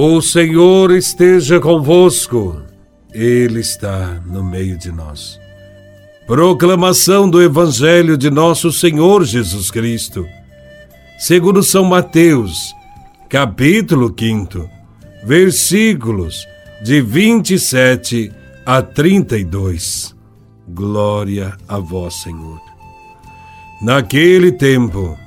O 0.00 0.22
Senhor 0.22 0.92
esteja 0.92 1.58
convosco, 1.58 2.62
Ele 3.12 3.58
está 3.58 4.22
no 4.26 4.44
meio 4.44 4.78
de 4.78 4.92
nós. 4.92 5.40
Proclamação 6.24 7.28
do 7.28 7.42
Evangelho 7.42 8.16
de 8.16 8.30
Nosso 8.30 8.70
Senhor 8.70 9.24
Jesus 9.24 9.72
Cristo, 9.72 10.24
segundo 11.18 11.64
São 11.64 11.82
Mateus, 11.82 12.72
capítulo 13.28 14.14
5, 14.16 14.70
versículos 15.24 16.46
de 16.80 17.00
27 17.00 18.30
a 18.64 18.80
32. 18.80 20.14
Glória 20.68 21.56
a 21.66 21.80
Vós, 21.80 22.22
Senhor. 22.22 22.60
Naquele 23.82 24.52
tempo, 24.52 25.18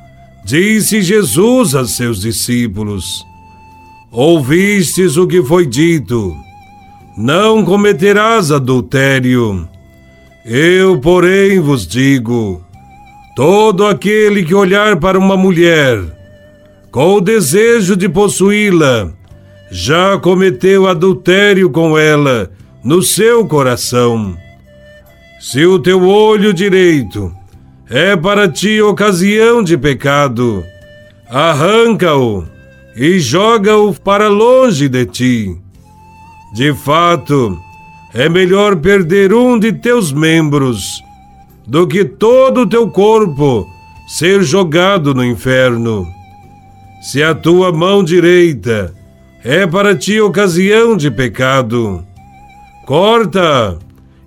disse 0.46 1.02
Jesus 1.02 1.76
a 1.76 1.86
seus 1.86 2.22
discípulos: 2.22 3.30
Ouvistes 4.12 5.16
o 5.16 5.26
que 5.26 5.42
foi 5.42 5.66
dito: 5.66 6.36
Não 7.18 7.64
cometerás 7.64 8.52
adultério. 8.52 9.66
Eu, 10.46 11.00
porém, 11.00 11.62
vos 11.62 11.88
digo: 11.88 12.62
todo 13.38 13.86
aquele 13.86 14.44
que 14.44 14.54
olhar 14.54 14.98
para 14.98 15.18
uma 15.18 15.38
mulher 15.38 15.98
com 16.92 17.14
o 17.14 17.22
desejo 17.22 17.96
de 17.96 18.10
possuí-la, 18.10 19.10
já 19.72 20.20
cometeu 20.20 20.90
adultério 20.90 21.70
com 21.70 21.98
ela 21.98 22.52
no 22.84 23.02
seu 23.02 23.48
coração. 23.48 24.36
Se 25.40 25.66
o 25.66 25.80
teu 25.80 26.06
olho 26.06 26.54
direito 26.54 27.34
é 27.90 28.18
para 28.18 28.50
ti 28.50 28.82
ocasião 28.82 29.64
de 29.64 29.78
pecado, 29.78 30.66
arranca-o 31.30 32.51
e 32.96 33.20
joga-o 33.20 33.94
para 33.94 34.28
longe 34.28 34.90
de 34.90 35.06
ti. 35.06 35.56
De 36.54 36.74
fato, 36.74 37.58
é 38.14 38.28
melhor 38.28 38.76
perder 38.76 39.34
um 39.34 39.58
de 39.58 39.72
teus 39.72 40.12
membros 40.12 41.02
do 41.66 41.88
que 41.88 42.04
todo 42.04 42.62
o 42.62 42.68
teu 42.68 42.90
corpo 42.90 43.66
ser 44.08 44.44
jogado 44.44 45.14
no 45.14 45.24
inferno. 45.24 46.06
Se 47.02 47.24
a 47.24 47.34
tua 47.34 47.72
mão 47.72 48.04
direita 48.04 48.94
é 49.44 49.66
para 49.66 49.96
ti 49.96 50.20
ocasião 50.20 50.98
de 50.98 51.10
pecado, 51.10 52.06
corta 52.86 53.80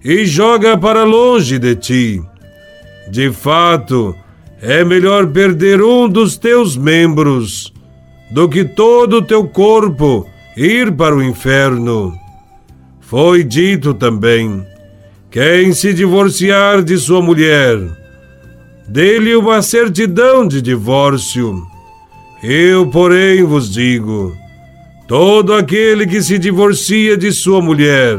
e 0.03 0.25
joga 0.25 0.77
para 0.77 1.05
longe 1.05 1.59
de 1.59 1.77
ti. 1.77 2.23
De 3.11 3.31
fato, 3.31 4.17
é 4.63 4.83
melhor 4.83 5.27
perder 5.27 5.83
um 5.83 6.09
dos 6.09 6.39
teus 6.39 6.75
membros 6.75 7.74
do 8.35 8.49
que 8.49 8.65
todo 8.65 9.19
o 9.19 9.23
teu 9.23 9.47
corpo 9.47 10.27
ir 10.57 10.91
para 10.91 11.15
o 11.15 11.23
inferno. 11.23 12.19
Foi 13.01 13.45
dito 13.45 13.95
também: 13.95 14.67
quem 15.31 15.73
se 15.73 15.95
divorciar 15.95 16.83
de 16.83 16.99
sua 16.99 17.23
mulher, 17.23 17.79
dê-lhe 18.89 19.37
uma 19.37 19.63
certidão 19.63 20.49
de 20.49 20.61
divórcio. 20.61 21.65
Eu, 22.43 22.89
porém, 22.89 23.45
vos 23.45 23.73
digo: 23.73 24.37
todo 25.07 25.55
aquele 25.55 26.05
que 26.05 26.21
se 26.21 26.37
divorcia 26.37 27.17
de 27.17 27.31
sua 27.31 27.63
mulher, 27.63 28.19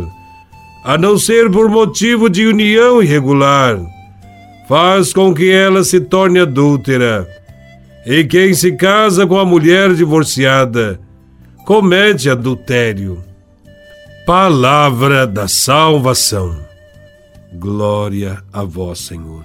a 0.86 0.98
não 0.98 1.18
ser 1.18 1.52
por 1.52 1.68
motivo 1.68 2.30
de 2.30 2.48
união 2.48 3.04
irregular, 3.04 3.78
faz 4.66 5.12
com 5.12 5.34
que 5.34 5.52
ela 5.52 5.84
se 5.84 6.00
torne 6.00 6.40
adúltera 6.40 7.28
e 8.06 8.24
quem 8.24 8.54
se 8.54 8.74
casa 8.74 9.26
com 9.26 9.40
a 9.40 9.46
mulher 9.46 9.94
divorciada 9.94 11.00
comete 11.66 12.30
adultério. 12.30 13.24
Palavra 14.26 15.26
da 15.26 15.48
salvação. 15.48 16.56
Glória 17.54 18.44
a 18.54 18.64
vós, 18.64 19.00
Senhor. 19.00 19.44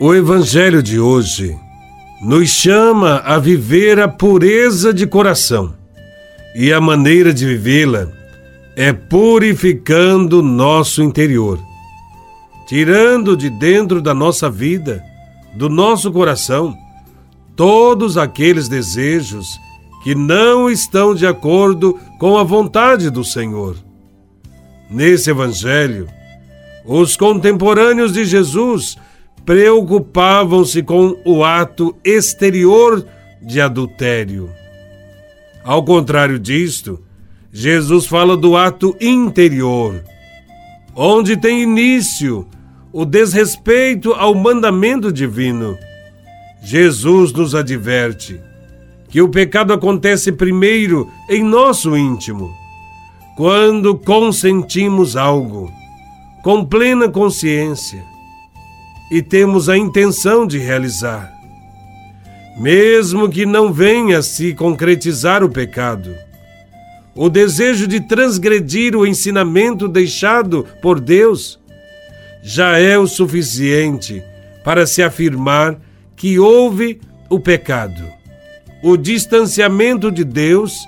O 0.00 0.14
Evangelho 0.14 0.82
de 0.82 0.98
hoje 0.98 1.56
nos 2.22 2.48
chama 2.48 3.18
a 3.24 3.38
viver 3.38 4.00
a 4.00 4.08
pureza 4.08 4.92
de 4.92 5.06
coração 5.06 5.74
e 6.54 6.72
a 6.72 6.80
maneira 6.80 7.32
de 7.32 7.46
vivê-la 7.46 8.08
é 8.74 8.92
purificando 8.92 10.42
nosso 10.42 11.02
interior, 11.02 11.58
tirando 12.66 13.36
de 13.36 13.50
dentro 13.50 14.00
da 14.00 14.14
nossa 14.14 14.48
vida, 14.50 15.02
do 15.54 15.68
nosso 15.68 16.10
coração, 16.10 16.76
todos 17.56 18.16
aqueles 18.16 18.68
desejos 18.68 19.58
que 20.02 20.14
não 20.14 20.68
estão 20.68 21.14
de 21.14 21.26
acordo 21.26 21.98
com 22.18 22.36
a 22.36 22.42
vontade 22.42 23.08
do 23.10 23.24
Senhor. 23.24 23.76
Nesse 24.90 25.30
Evangelho, 25.30 26.08
os 26.84 27.16
contemporâneos 27.16 28.12
de 28.12 28.24
Jesus 28.24 28.96
preocupavam-se 29.44 30.82
com 30.82 31.16
o 31.24 31.44
ato 31.44 31.94
exterior 32.04 33.04
de 33.40 33.60
adultério. 33.60 34.50
Ao 35.64 35.84
contrário 35.84 36.38
disto, 36.38 37.00
Jesus 37.52 38.06
fala 38.06 38.36
do 38.36 38.56
ato 38.56 38.96
interior, 39.00 40.02
onde 40.94 41.36
tem 41.36 41.62
início 41.62 42.46
o 42.92 43.04
desrespeito 43.04 44.12
ao 44.12 44.34
mandamento 44.34 45.12
divino 45.12 45.78
Jesus 46.62 47.32
nos 47.32 47.54
adverte 47.54 48.40
que 49.08 49.20
o 49.20 49.28
pecado 49.28 49.72
acontece 49.72 50.32
primeiro 50.32 51.10
em 51.28 51.42
nosso 51.42 51.96
íntimo, 51.96 52.50
quando 53.36 53.98
consentimos 53.98 55.16
algo 55.16 55.70
com 56.42 56.64
plena 56.64 57.08
consciência 57.08 58.02
e 59.10 59.20
temos 59.20 59.68
a 59.68 59.76
intenção 59.76 60.46
de 60.46 60.58
realizar. 60.58 61.30
Mesmo 62.58 63.28
que 63.28 63.44
não 63.44 63.72
venha 63.72 64.18
a 64.18 64.22
se 64.22 64.54
concretizar 64.54 65.42
o 65.42 65.50
pecado, 65.50 66.14
o 67.14 67.28
desejo 67.28 67.86
de 67.86 68.00
transgredir 68.00 68.96
o 68.96 69.06
ensinamento 69.06 69.88
deixado 69.88 70.66
por 70.80 70.98
Deus 70.98 71.60
já 72.42 72.78
é 72.78 72.98
o 72.98 73.06
suficiente 73.06 74.22
para 74.64 74.86
se 74.86 75.02
afirmar 75.02 75.78
que 76.22 76.38
houve 76.38 77.00
o 77.28 77.40
pecado, 77.40 78.00
o 78.80 78.96
distanciamento 78.96 80.08
de 80.08 80.22
Deus 80.22 80.86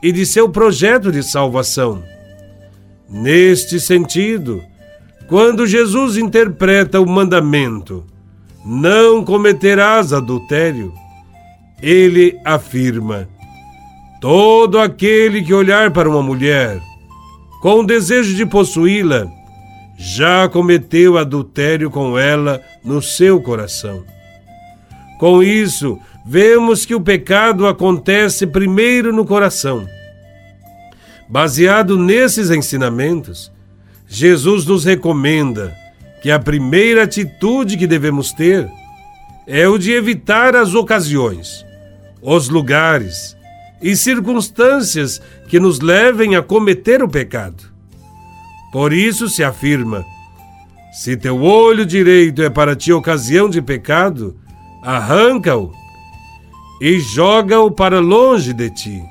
e 0.00 0.12
de 0.12 0.24
seu 0.24 0.48
projeto 0.48 1.10
de 1.10 1.24
salvação. 1.24 2.04
Neste 3.10 3.80
sentido, 3.80 4.62
quando 5.26 5.66
Jesus 5.66 6.16
interpreta 6.16 7.00
o 7.00 7.08
mandamento, 7.08 8.04
não 8.64 9.24
cometerás 9.24 10.12
adultério, 10.12 10.94
ele 11.82 12.38
afirma: 12.44 13.28
todo 14.20 14.78
aquele 14.78 15.42
que 15.42 15.52
olhar 15.52 15.90
para 15.90 16.08
uma 16.08 16.22
mulher 16.22 16.80
com 17.60 17.80
o 17.80 17.84
desejo 17.84 18.36
de 18.36 18.46
possuí-la, 18.46 19.26
já 19.98 20.48
cometeu 20.48 21.18
adultério 21.18 21.90
com 21.90 22.16
ela 22.16 22.62
no 22.84 23.02
seu 23.02 23.40
coração. 23.40 24.14
Com 25.18 25.42
isso, 25.42 25.98
vemos 26.26 26.84
que 26.84 26.94
o 26.94 27.00
pecado 27.00 27.66
acontece 27.66 28.46
primeiro 28.46 29.12
no 29.12 29.24
coração. 29.24 29.86
Baseado 31.28 31.96
nesses 31.96 32.50
ensinamentos, 32.50 33.50
Jesus 34.06 34.66
nos 34.66 34.84
recomenda 34.84 35.74
que 36.22 36.30
a 36.30 36.38
primeira 36.38 37.04
atitude 37.04 37.76
que 37.76 37.86
devemos 37.86 38.32
ter 38.32 38.70
é 39.46 39.68
o 39.68 39.78
de 39.78 39.92
evitar 39.92 40.56
as 40.56 40.74
ocasiões, 40.74 41.64
os 42.22 42.48
lugares 42.48 43.36
e 43.82 43.94
circunstâncias 43.96 45.20
que 45.48 45.60
nos 45.60 45.80
levem 45.80 46.36
a 46.36 46.42
cometer 46.42 47.02
o 47.02 47.08
pecado. 47.08 47.64
Por 48.72 48.92
isso 48.92 49.28
se 49.28 49.44
afirma: 49.44 50.04
se 50.92 51.16
teu 51.16 51.42
olho 51.42 51.84
direito 51.84 52.42
é 52.42 52.48
para 52.48 52.74
ti 52.74 52.92
ocasião 52.92 53.48
de 53.48 53.60
pecado, 53.60 54.36
arranca-o 54.84 55.72
e 56.80 57.00
joga-o 57.00 57.70
para 57.70 58.00
longe 58.00 58.52
de 58.52 58.70
ti. 58.70 59.02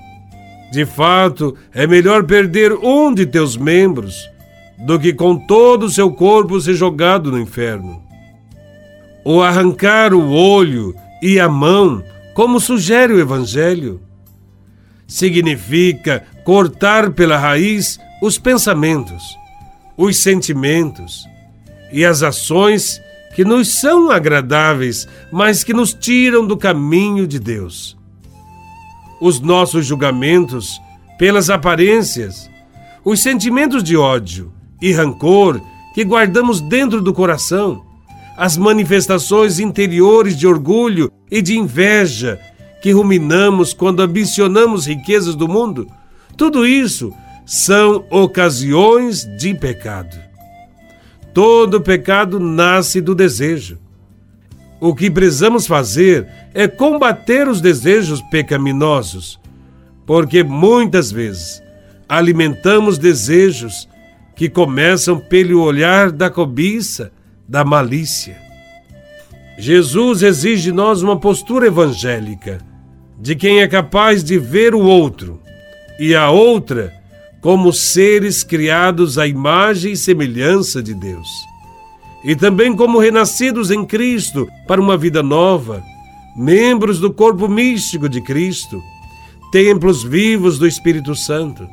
De 0.71 0.85
fato, 0.85 1.55
é 1.73 1.87
melhor 1.87 2.23
perder 2.23 2.73
um 2.73 3.13
de 3.13 3.25
teus 3.25 3.57
membros 3.57 4.15
do 4.85 4.99
que 4.99 5.13
com 5.13 5.35
todo 5.35 5.83
o 5.83 5.89
seu 5.89 6.11
corpo 6.11 6.59
ser 6.61 6.73
jogado 6.73 7.31
no 7.31 7.39
inferno. 7.39 8.01
Ou 9.23 9.41
arrancar 9.41 10.13
o 10.13 10.31
olho 10.31 10.95
e 11.21 11.39
a 11.39 11.47
mão, 11.47 12.03
como 12.33 12.59
sugere 12.59 13.13
o 13.13 13.19
Evangelho, 13.19 14.01
significa 15.07 16.23
cortar 16.43 17.11
pela 17.11 17.37
raiz 17.37 17.99
os 18.21 18.37
pensamentos, 18.37 19.23
os 19.95 20.17
sentimentos 20.17 21.25
e 21.91 22.03
as 22.03 22.23
ações 22.23 22.99
que 23.35 23.43
nos 23.43 23.79
são 23.79 24.11
agradáveis, 24.11 25.07
mas 25.31 25.63
que 25.63 25.73
nos 25.73 25.93
tiram 25.93 26.45
do 26.45 26.55
caminho 26.57 27.27
de 27.27 27.39
Deus. 27.39 27.97
os 29.21 29.39
nossos 29.39 29.85
julgamentos 29.85 30.81
pelas 31.17 31.49
aparências, 31.49 32.49
os 33.05 33.21
sentimentos 33.21 33.81
de 33.81 33.95
ódio 33.95 34.51
e 34.81 34.91
rancor 34.91 35.61
que 35.93 36.03
guardamos 36.03 36.59
dentro 36.59 37.01
do 37.01 37.13
coração, 37.13 37.85
as 38.35 38.57
manifestações 38.57 39.59
interiores 39.59 40.35
de 40.35 40.45
orgulho 40.45 41.09
e 41.31 41.41
de 41.41 41.57
inveja 41.57 42.37
que 42.81 42.91
ruminamos 42.91 43.73
quando 43.73 44.01
ambicionamos 44.01 44.85
riquezas 44.85 45.35
do 45.35 45.47
mundo, 45.47 45.87
tudo 46.35 46.67
isso 46.67 47.13
são 47.45 48.05
ocasiões 48.09 49.23
de 49.37 49.53
pecado. 49.53 50.22
Todo 51.33 51.81
pecado 51.81 52.39
nasce 52.39 53.01
do 53.01 53.15
desejo. 53.15 53.79
O 54.79 54.93
que 54.93 55.09
precisamos 55.09 55.65
fazer 55.65 56.27
é 56.53 56.67
combater 56.67 57.47
os 57.47 57.59
desejos 57.59 58.21
pecaminosos, 58.23 59.39
porque 60.05 60.43
muitas 60.43 61.11
vezes 61.11 61.63
alimentamos 62.07 62.97
desejos 62.97 63.89
que 64.35 64.49
começam 64.49 65.19
pelo 65.19 65.61
olhar 65.61 66.11
da 66.11 66.29
cobiça, 66.29 67.11
da 67.47 67.63
malícia. 67.63 68.37
Jesus 69.57 70.21
exige 70.21 70.63
de 70.63 70.71
nós 70.71 71.01
uma 71.01 71.19
postura 71.19 71.67
evangélica, 71.67 72.59
de 73.19 73.35
quem 73.35 73.61
é 73.61 73.67
capaz 73.67 74.23
de 74.23 74.37
ver 74.37 74.75
o 74.75 74.81
outro 74.81 75.39
e 75.99 76.13
a 76.13 76.29
outra 76.29 76.93
como 77.43 77.73
seres 77.73 78.41
criados 78.41 79.17
à 79.17 79.27
imagem 79.27 79.91
e 79.91 79.97
semelhança 79.97 80.81
de 80.81 80.93
Deus. 80.93 81.27
E 82.23 82.37
também 82.37 82.73
como 82.73 82.99
renascidos 82.99 83.69
em 83.69 83.83
Cristo 83.85 84.47
para 84.65 84.79
uma 84.79 84.95
vida 84.95 85.21
nova, 85.21 85.83
membros 86.37 87.01
do 87.01 87.11
corpo 87.11 87.49
místico 87.49 88.07
de 88.07 88.21
Cristo, 88.21 88.81
templos 89.51 90.03
vivos 90.03 90.57
do 90.57 90.65
Espírito 90.65 91.13
Santo 91.15 91.67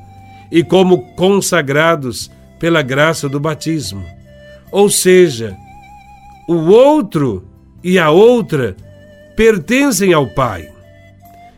e 0.51 0.65
como 0.65 1.15
consagrados 1.15 2.29
pela 2.59 2.83
graça 2.83 3.29
do 3.29 3.39
batismo. 3.39 4.05
Ou 4.73 4.91
seja, 4.91 5.57
o 6.49 6.57
outro 6.67 7.45
e 7.83 7.97
a 7.97 8.11
outra 8.11 8.77
pertencem 9.37 10.13
ao 10.13 10.27
Pai. 10.27 10.69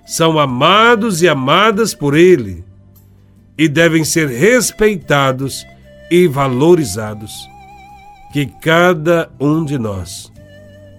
São 0.05 0.39
amados 0.39 1.23
e 1.23 1.29
amadas 1.29 1.95
por 1.95 2.15
Ele 2.15 2.63
e 3.57 3.69
devem 3.69 4.05
ser 4.05 4.29
respeitados 4.29 5.67
e 6.11 6.27
valorizados. 6.27 7.49
Que 8.33 8.47
cada 8.47 9.31
um 9.39 9.65
de 9.65 9.79
nós 9.79 10.33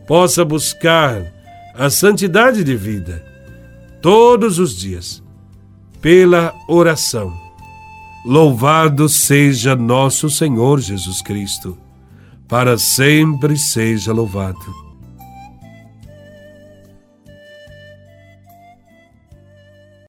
possa 0.07 0.45
buscar 0.45 1.33
a 1.73 1.89
santidade 1.89 2.63
de 2.63 2.75
vida 2.75 3.25
todos 4.01 4.59
os 4.59 4.77
dias 4.77 5.23
pela 6.01 6.53
oração. 6.67 7.33
Louvado 8.25 9.09
seja 9.09 9.75
nosso 9.75 10.29
Senhor 10.29 10.79
Jesus 10.79 11.21
Cristo, 11.21 11.77
para 12.47 12.77
sempre 12.77 13.57
seja 13.57 14.13
louvado. 14.13 14.92